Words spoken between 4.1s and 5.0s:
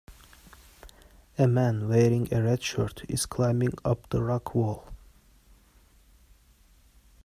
rock wall.